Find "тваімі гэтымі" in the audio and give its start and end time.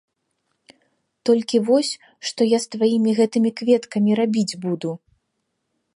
2.77-3.49